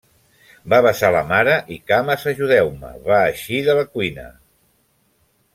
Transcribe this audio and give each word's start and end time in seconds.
Va 0.73 0.79
besar 0.85 1.11
la 1.15 1.19
mare 1.31 1.57
i 1.75 1.77
cames 1.91 2.25
ajudeu-me, 2.33 2.91
va 3.11 3.21
eixir 3.35 3.63
de 3.71 3.79
la 3.81 3.87
cuina. 3.95 4.29